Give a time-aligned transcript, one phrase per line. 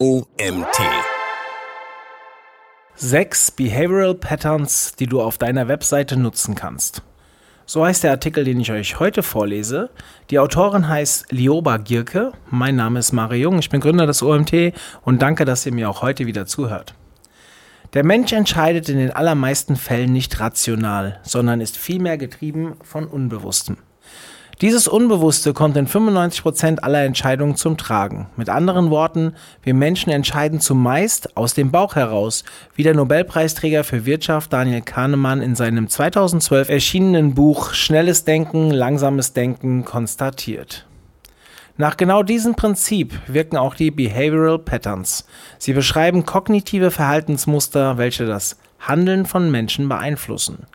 [0.00, 0.78] OMT.
[2.94, 7.02] Sechs Behavioral Patterns, die du auf deiner Webseite nutzen kannst.
[7.66, 9.90] So heißt der Artikel, den ich euch heute vorlese.
[10.30, 12.30] Die Autorin heißt Lioba Gierke.
[12.48, 13.58] Mein Name ist Mario Jung.
[13.58, 14.72] Ich bin Gründer des OMT
[15.02, 16.94] und danke, dass ihr mir auch heute wieder zuhört.
[17.92, 23.78] Der Mensch entscheidet in den allermeisten Fällen nicht rational, sondern ist vielmehr getrieben von Unbewusstem.
[24.60, 28.26] Dieses Unbewusste kommt in 95% aller Entscheidungen zum Tragen.
[28.36, 32.42] Mit anderen Worten, wir Menschen entscheiden zumeist aus dem Bauch heraus,
[32.74, 39.32] wie der Nobelpreisträger für Wirtschaft Daniel Kahnemann in seinem 2012 erschienenen Buch Schnelles Denken, langsames
[39.32, 40.86] Denken konstatiert.
[41.76, 45.24] Nach genau diesem Prinzip wirken auch die Behavioral Patterns.
[45.58, 50.66] Sie beschreiben kognitive Verhaltensmuster, welche das Handeln von Menschen beeinflussen.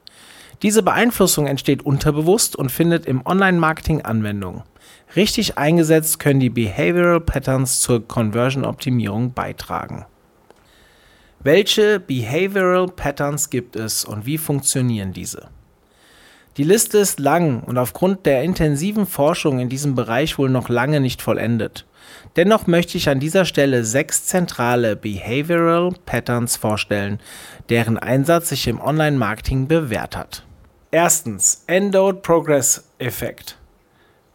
[0.63, 4.63] Diese Beeinflussung entsteht unterbewusst und findet im Online-Marketing Anwendung.
[5.13, 10.05] Richtig eingesetzt können die Behavioral Patterns zur Conversion-Optimierung beitragen.
[11.41, 15.49] Welche Behavioral Patterns gibt es und wie funktionieren diese?
[16.55, 21.01] Die Liste ist lang und aufgrund der intensiven Forschung in diesem Bereich wohl noch lange
[21.01, 21.85] nicht vollendet.
[22.37, 27.19] Dennoch möchte ich an dieser Stelle sechs zentrale Behavioral Patterns vorstellen,
[27.67, 30.45] deren Einsatz sich im Online-Marketing bewährt hat.
[30.93, 33.57] Erstens, Endowed Progress Effekt.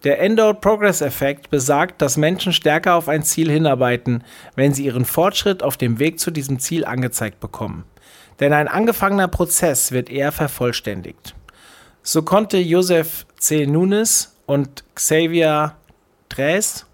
[0.02, 4.24] Der Endowed Progress Effekt besagt, dass Menschen stärker auf ein Ziel hinarbeiten,
[4.56, 7.84] wenn sie ihren Fortschritt auf dem Weg zu diesem Ziel angezeigt bekommen.
[8.40, 11.36] Denn ein angefangener Prozess wird eher vervollständigt.
[12.02, 13.64] So konnte Josef C.
[13.64, 15.76] Nunes und Xavier
[16.28, 16.86] Dres,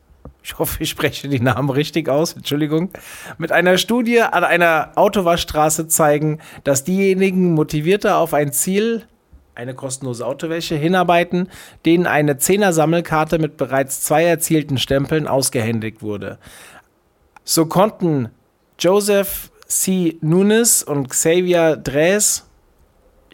[0.43, 2.91] ich hoffe, ich spreche die Namen richtig aus, Entschuldigung,
[3.39, 9.07] mit einer Studie an einer Autowaschstraße zeigen, dass diejenigen motivierter auf ein Ziel
[9.55, 11.49] eine kostenlose Autowäsche hinarbeiten,
[11.85, 16.39] denen eine Zehner-Sammelkarte mit bereits zwei erzielten Stempeln ausgehändigt wurde.
[17.45, 18.31] So konnten
[18.79, 20.19] Joseph C.
[20.21, 22.47] Nunes und Xavier Dres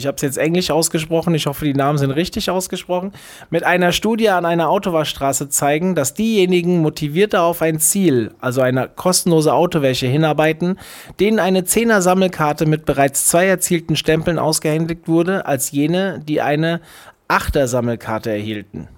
[0.01, 3.13] ich habe es jetzt englisch ausgesprochen, ich hoffe, die Namen sind richtig ausgesprochen,
[3.51, 8.89] mit einer Studie an einer Autowaschstraße zeigen, dass diejenigen motivierter auf ein Ziel, also eine
[8.89, 10.79] kostenlose Autowäsche, hinarbeiten,
[11.21, 16.81] denen eine Zehner-Sammelkarte mit bereits zwei erzielten Stempeln ausgehändigt wurde, als jene, die eine
[17.29, 18.89] Achter-Sammelkarte erhielten.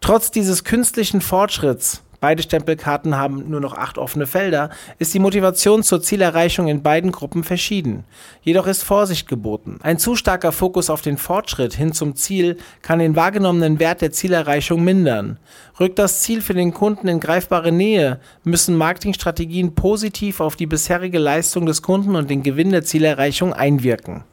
[0.00, 5.82] Trotz dieses künstlichen Fortschritts beide Stempelkarten haben nur noch acht offene Felder, ist die Motivation
[5.82, 8.04] zur Zielerreichung in beiden Gruppen verschieden.
[8.42, 9.78] Jedoch ist Vorsicht geboten.
[9.82, 14.12] Ein zu starker Fokus auf den Fortschritt hin zum Ziel kann den wahrgenommenen Wert der
[14.12, 15.38] Zielerreichung mindern.
[15.78, 21.18] Rückt das Ziel für den Kunden in greifbare Nähe, müssen Marketingstrategien positiv auf die bisherige
[21.18, 24.24] Leistung des Kunden und den Gewinn der Zielerreichung einwirken.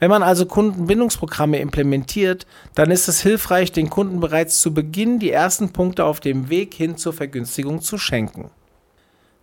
[0.00, 5.30] Wenn man also Kundenbindungsprogramme implementiert, dann ist es hilfreich, den Kunden bereits zu Beginn die
[5.30, 8.50] ersten Punkte auf dem Weg hin zur Vergünstigung zu schenken.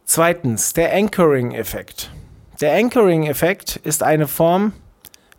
[0.03, 2.09] Zweitens, der Anchoring-Effekt.
[2.59, 4.73] Der Anchoring-Effekt ist eine Form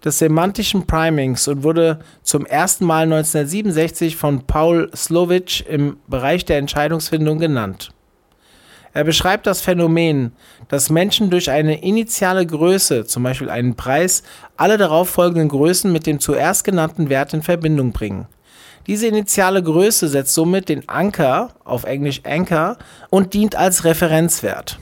[0.04, 6.58] des semantischen Primings und wurde zum ersten Mal 1967 von Paul Slovich im Bereich der
[6.58, 7.90] Entscheidungsfindung genannt.
[8.92, 10.32] Er beschreibt das Phänomen,
[10.68, 14.22] dass Menschen durch eine initiale Größe, zum Beispiel einen Preis,
[14.56, 18.26] alle darauffolgenden Größen mit dem zuerst genannten Wert in Verbindung bringen.
[18.86, 22.78] Diese initiale Größe setzt somit den Anker, auf Englisch Anchor,
[23.10, 24.78] und dient als Referenzwert.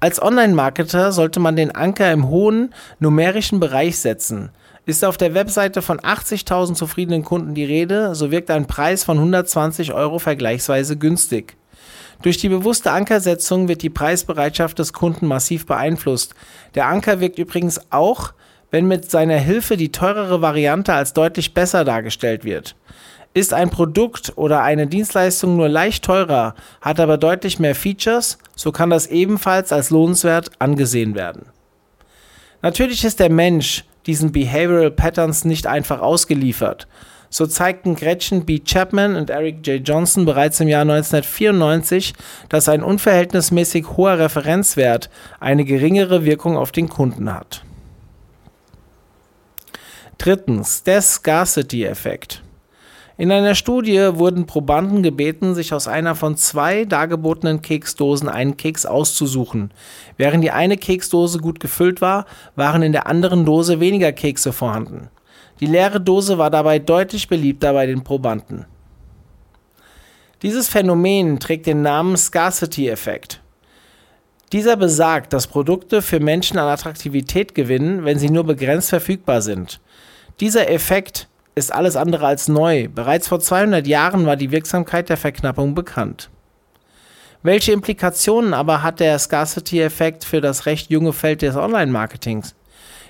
[0.00, 4.50] Als Online-Marketer sollte man den Anker im hohen numerischen Bereich setzen.
[4.86, 9.16] Ist auf der Webseite von 80.000 zufriedenen Kunden die Rede, so wirkt ein Preis von
[9.16, 11.56] 120 Euro vergleichsweise günstig.
[12.22, 16.34] Durch die bewusste Ankersetzung wird die Preisbereitschaft des Kunden massiv beeinflusst.
[16.74, 18.32] Der Anker wirkt übrigens auch,
[18.70, 22.74] wenn mit seiner Hilfe die teurere Variante als deutlich besser dargestellt wird.
[23.32, 28.72] Ist ein Produkt oder eine Dienstleistung nur leicht teurer, hat aber deutlich mehr Features, so
[28.72, 31.46] kann das ebenfalls als lohnenswert angesehen werden.
[32.62, 36.86] Natürlich ist der Mensch diesen Behavioral Patterns nicht einfach ausgeliefert.
[37.36, 38.60] So zeigten Gretchen B.
[38.60, 39.82] Chapman und Eric J.
[39.84, 42.14] Johnson bereits im Jahr 1994,
[42.48, 45.10] dass ein unverhältnismäßig hoher Referenzwert
[45.40, 47.64] eine geringere Wirkung auf den Kunden hat.
[50.16, 52.44] Drittens, der Scarcity-Effekt.
[53.16, 58.86] In einer Studie wurden Probanden gebeten, sich aus einer von zwei dargebotenen Keksdosen einen Keks
[58.86, 59.72] auszusuchen.
[60.16, 65.08] Während die eine Keksdose gut gefüllt war, waren in der anderen Dose weniger Kekse vorhanden.
[65.60, 68.66] Die leere Dose war dabei deutlich beliebter bei den Probanden.
[70.42, 73.40] Dieses Phänomen trägt den Namen Scarcity-Effekt.
[74.52, 79.80] Dieser besagt, dass Produkte für Menschen an Attraktivität gewinnen, wenn sie nur begrenzt verfügbar sind.
[80.40, 82.88] Dieser Effekt ist alles andere als neu.
[82.88, 86.30] Bereits vor 200 Jahren war die Wirksamkeit der Verknappung bekannt.
[87.42, 92.54] Welche Implikationen aber hat der Scarcity-Effekt für das recht junge Feld des Online-Marketings?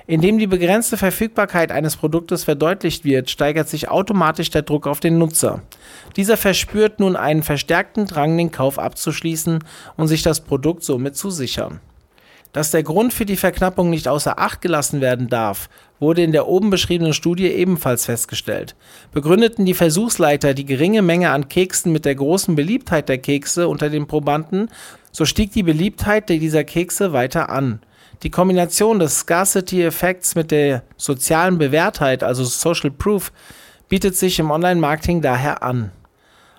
[0.07, 5.17] Indem die begrenzte Verfügbarkeit eines Produktes verdeutlicht wird, steigert sich automatisch der Druck auf den
[5.17, 5.63] Nutzer.
[6.17, 9.65] Dieser verspürt nun einen verstärkten Drang, den Kauf abzuschließen
[9.97, 11.81] und sich das Produkt somit zu sichern.
[12.53, 16.47] Dass der Grund für die Verknappung nicht außer Acht gelassen werden darf, wurde in der
[16.47, 18.77] oben beschriebenen Studie ebenfalls festgestellt.
[19.11, 23.89] Begründeten die Versuchsleiter die geringe Menge an Keksen mit der großen Beliebtheit der Kekse unter
[23.89, 24.69] den Probanden,
[25.13, 27.81] so stieg die Beliebtheit dieser Kekse weiter an.
[28.25, 33.31] Die Kombination des Scarcity-Effekts mit der sozialen Bewährtheit, also Social Proof,
[33.91, 35.93] bietet sich im Online-Marketing daher an.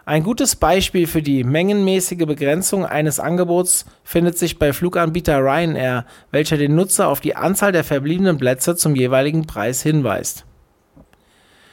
[0.06, 6.58] Ein gutes Beispiel für die mengenmäßige Begrenzung eines Angebots findet sich bei Fluganbieter Ryanair, welcher
[6.58, 10.46] den Nutzer auf die Anzahl der verbliebenen Plätze zum jeweiligen Preis hinweist.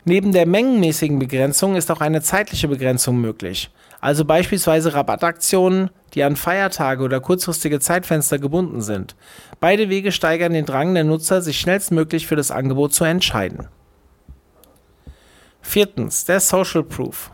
[0.07, 3.71] Neben der mengenmäßigen Begrenzung ist auch eine zeitliche Begrenzung möglich,
[4.03, 9.15] also beispielsweise Rabattaktionen, die an Feiertage oder kurzfristige Zeitfenster gebunden sind.
[9.61, 13.69] Beide Wege steigern den Drang der Nutzer, sich schnellstmöglich für das Angebot zu entscheiden.
[15.61, 17.31] Viertens, der Social Proof.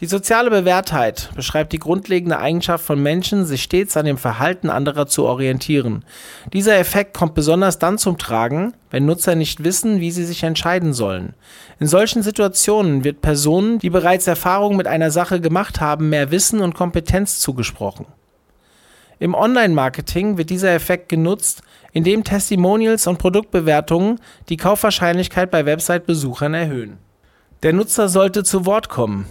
[0.00, 5.08] Die soziale Bewährtheit beschreibt die grundlegende Eigenschaft von Menschen, sich stets an dem Verhalten anderer
[5.08, 6.04] zu orientieren.
[6.52, 10.92] Dieser Effekt kommt besonders dann zum Tragen, wenn Nutzer nicht wissen, wie sie sich entscheiden
[10.92, 11.34] sollen.
[11.80, 16.60] In solchen Situationen wird Personen, die bereits Erfahrung mit einer Sache gemacht haben, mehr Wissen
[16.60, 18.06] und Kompetenz zugesprochen.
[19.18, 21.62] Im Online-Marketing wird dieser Effekt genutzt,
[21.92, 26.98] indem Testimonials und Produktbewertungen die Kaufwahrscheinlichkeit bei Website-Besuchern erhöhen.
[27.64, 29.26] Der Nutzer sollte zu Wort kommen.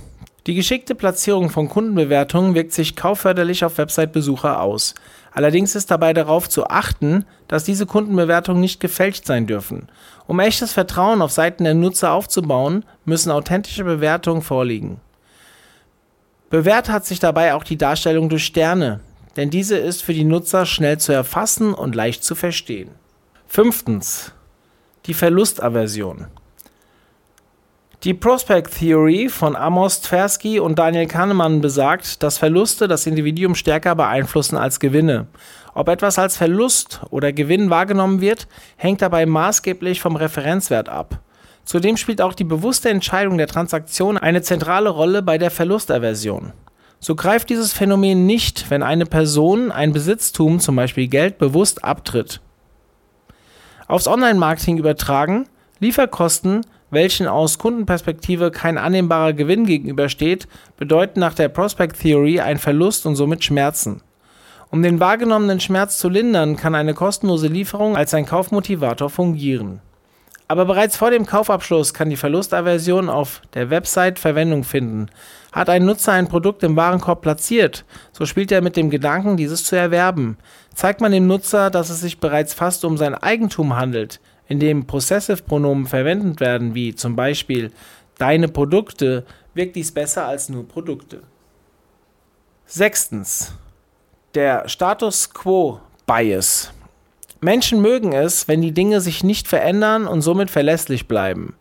[0.48, 4.96] Die geschickte Platzierung von Kundenbewertungen wirkt sich kaufförderlich auf Website-Besucher aus.
[5.34, 9.90] Allerdings ist dabei darauf zu achten, dass diese Kundenbewertungen nicht gefälscht sein dürfen.
[10.26, 15.02] Um echtes Vertrauen auf Seiten der Nutzer aufzubauen, müssen authentische Bewertungen vorliegen.
[16.50, 19.02] Bewährt hat sich dabei auch die Darstellung durch Sterne,
[19.36, 22.92] denn diese ist für die Nutzer schnell zu erfassen und leicht zu verstehen.
[23.48, 24.32] Fünftens.
[25.08, 26.28] Die Verlustaversion.
[28.04, 33.96] Die Prospect Theory von Amos Tversky und Daniel Kahnemann besagt, dass Verluste das Individuum stärker
[33.96, 35.26] beeinflussen als Gewinne.
[35.74, 41.22] Ob etwas als Verlust oder Gewinn wahrgenommen wird, hängt dabei maßgeblich vom Referenzwert ab.
[41.66, 46.54] Zudem spielt auch die bewusste Entscheidung der Transaktion eine zentrale Rolle bei der Verlustaversion.
[47.00, 52.42] So greift dieses Phänomen nicht, wenn eine Person ein Besitztum, zum Beispiel Geld, bewusst abtritt.
[53.88, 60.48] Aufs Online-Marketing übertragen, Lieferkosten welchen aus Kundenperspektive kein annehmbarer Gewinn gegenübersteht,
[60.78, 64.02] bedeuten nach der Prospect Theory einen Verlust und somit Schmerzen.
[64.70, 69.82] Um den wahrgenommenen Schmerz zu lindern, kann eine kostenlose Lieferung als ein Kaufmotivator fungieren.
[70.50, 75.10] Aber bereits vor dem Kaufabschluss kann die Verlustaversion auf der Website Verwendung finden.
[75.52, 77.84] Hat ein Nutzer ein Produkt im Warenkorb platziert,
[78.14, 80.38] so spielt er mit dem Gedanken, dieses zu erwerben.
[80.74, 84.86] Zeigt man dem Nutzer, dass es sich bereits fast um sein Eigentum handelt, in dem
[84.86, 87.72] Possessive-Pronomen verwendet werden, wie zum Beispiel
[88.18, 91.22] deine Produkte, wirkt dies besser als nur Produkte.
[92.66, 93.54] Sechstens.
[94.36, 96.72] Der Status Quo Bias.
[97.40, 101.56] Menschen mögen es, wenn die Dinge sich nicht verändern und somit verlässlich bleiben.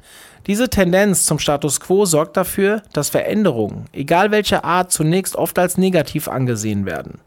[0.46, 5.76] Diese Tendenz zum Status quo sorgt dafür, dass Veränderungen, egal welcher Art, zunächst oft als
[5.76, 7.20] negativ angesehen werden.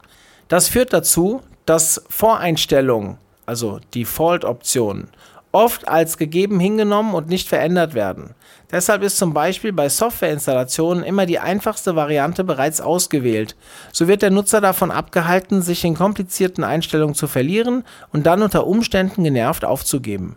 [0.48, 5.08] Das führt dazu, dass Voreinstellungen, also Default-Optionen,
[5.52, 8.34] oft als gegeben hingenommen und nicht verändert werden.
[8.70, 13.56] Deshalb ist zum Beispiel bei Softwareinstallationen immer die einfachste Variante bereits ausgewählt.
[13.92, 18.66] So wird der Nutzer davon abgehalten, sich in komplizierten Einstellungen zu verlieren und dann unter
[18.66, 20.36] Umständen genervt aufzugeben.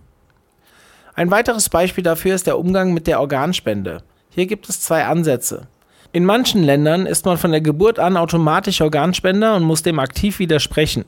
[1.16, 4.02] Ein weiteres Beispiel dafür ist der Umgang mit der Organspende.
[4.30, 5.68] Hier gibt es zwei Ansätze.
[6.12, 10.40] In manchen Ländern ist man von der Geburt an automatisch Organspender und muss dem aktiv
[10.40, 11.06] widersprechen.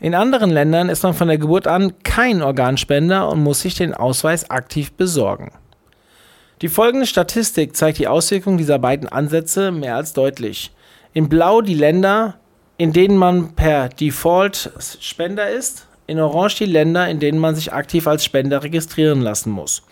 [0.00, 3.94] In anderen Ländern ist man von der Geburt an kein Organspender und muss sich den
[3.94, 5.52] Ausweis aktiv besorgen.
[6.62, 10.72] Die folgende Statistik zeigt die Auswirkungen dieser beiden Ansätze mehr als deutlich.
[11.12, 12.36] In Blau die Länder,
[12.76, 14.70] in denen man per Default
[15.00, 19.50] Spender ist, in Orange die Länder, in denen man sich aktiv als Spender registrieren lassen
[19.50, 19.82] muss.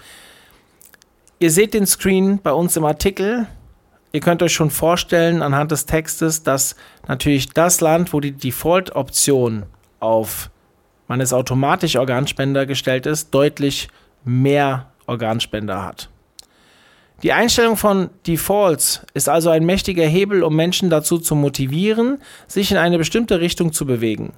[1.39, 3.47] Ihr seht den Screen bei uns im Artikel.
[4.13, 6.77] Ihr könnt euch schon vorstellen anhand des Textes, dass
[7.09, 9.65] natürlich das Land, wo die Default-Option
[10.03, 10.51] auf
[11.09, 13.89] man ist automatisch Organspender gestellt ist, deutlich
[14.25, 16.09] mehr Organspender hat.
[17.23, 22.71] Die Einstellung von Defaults ist also ein mächtiger Hebel, um Menschen dazu zu motivieren, sich
[22.71, 24.33] in eine bestimmte Richtung zu bewegen.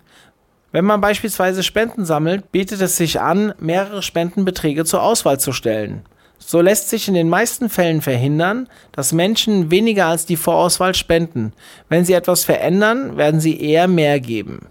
[0.73, 6.03] Wenn man beispielsweise Spenden sammelt, bietet es sich an, mehrere Spendenbeträge zur Auswahl zu stellen.
[6.39, 11.53] So lässt sich in den meisten Fällen verhindern, dass Menschen weniger als die Vorauswahl spenden.
[11.89, 14.67] Wenn sie etwas verändern, werden sie eher mehr geben.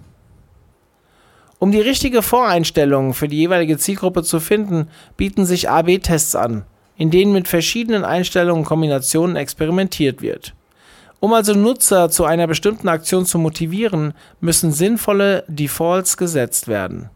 [1.63, 6.65] Um die richtige Voreinstellung für die jeweilige Zielgruppe zu finden, bieten sich AB-Tests an,
[6.97, 10.55] in denen mit verschiedenen Einstellungen und Kombinationen experimentiert wird.
[11.21, 17.09] Um also Nutzer zu einer bestimmten Aktion zu motivieren, müssen sinnvolle Defaults gesetzt werden.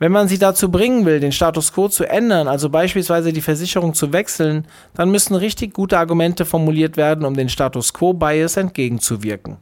[0.00, 3.94] Wenn man sie dazu bringen will, den Status quo zu ändern, also beispielsweise die Versicherung
[3.94, 9.58] zu wechseln, dann müssen richtig gute Argumente formuliert werden, um den Status quo Bias entgegenzuwirken.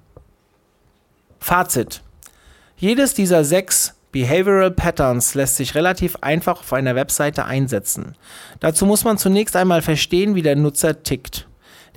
[1.39, 2.03] Fazit.
[2.81, 8.17] Jedes dieser sechs Behavioral Patterns lässt sich relativ einfach auf einer Webseite einsetzen.
[8.59, 11.47] Dazu muss man zunächst einmal verstehen, wie der Nutzer tickt.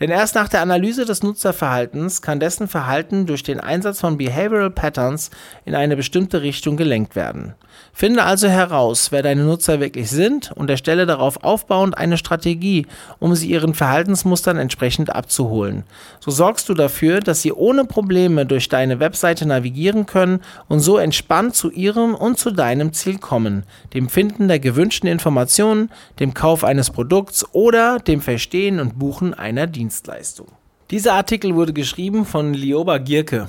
[0.04, 4.70] Denn erst nach der Analyse des Nutzerverhaltens kann dessen Verhalten durch den Einsatz von Behavioral
[4.70, 5.32] Patterns
[5.64, 7.54] in eine bestimmte Richtung gelenkt werden.
[7.94, 12.86] Finde also heraus, wer deine Nutzer wirklich sind und erstelle darauf aufbauend eine Strategie,
[13.20, 15.84] um sie ihren Verhaltensmustern entsprechend abzuholen.
[16.20, 20.98] So sorgst du dafür, dass sie ohne Probleme durch deine Webseite navigieren können und so
[20.98, 26.64] entspannt zu ihrem und zu deinem Ziel kommen, dem Finden der gewünschten Informationen, dem Kauf
[26.64, 30.48] eines Produkts oder dem Verstehen und Buchen einer Dienstleistung.
[30.90, 33.48] Dieser Artikel wurde geschrieben von Lioba Gierke.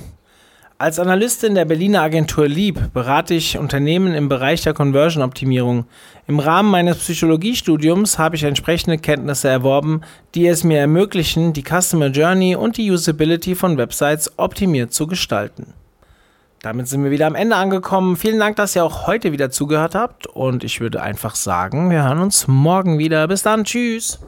[0.76, 5.86] Als Analystin der Berliner Agentur Lieb berate ich Unternehmen im Bereich der Conversion-Optimierung.
[6.26, 10.02] Im Rahmen meines Psychologiestudiums habe ich entsprechende Kenntnisse erworben,
[10.34, 15.72] die es mir ermöglichen, die Customer Journey und die Usability von Websites optimiert zu gestalten.
[16.60, 18.16] Damit sind wir wieder am Ende angekommen.
[18.16, 22.04] Vielen Dank, dass ihr auch heute wieder zugehört habt und ich würde einfach sagen, wir
[22.04, 23.26] hören uns morgen wieder.
[23.28, 24.18] Bis dann, tschüss.